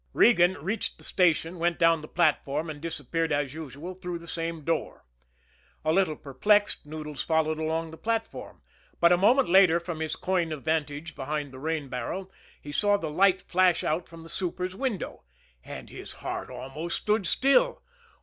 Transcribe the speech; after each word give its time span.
Regan 0.13 0.55
reached 0.55 0.97
the 0.97 1.03
station, 1.03 1.59
went 1.59 1.77
down 1.77 2.01
the 2.01 2.07
platform, 2.07 2.71
and 2.71 2.81
disappeared 2.81 3.31
as 3.31 3.53
usual 3.53 3.93
through 3.93 4.17
the 4.17 4.27
same 4.27 4.63
door. 4.63 5.05
A 5.85 5.91
little 5.93 6.15
perplexed, 6.15 6.87
Noodles 6.87 7.21
followed 7.21 7.59
along 7.59 7.91
the 7.91 7.99
platform; 7.99 8.63
but, 8.99 9.11
a 9.11 9.15
moment 9.17 9.47
later, 9.47 9.79
from 9.79 9.99
his 9.99 10.15
coign 10.15 10.51
of 10.51 10.63
vantage 10.63 11.13
behind 11.15 11.53
the 11.53 11.59
rain 11.59 11.87
barrel, 11.87 12.31
he 12.59 12.71
saw 12.71 12.97
the 12.97 13.11
light 13.11 13.43
flash 13.43 13.83
out 13.83 14.09
from 14.09 14.23
the 14.23 14.29
super's 14.29 14.75
window 14.75 15.23
and 15.63 15.91
his 15.91 16.13
heart 16.13 16.49
almost 16.49 16.97
stood 17.03 17.27
still. 17.27 17.83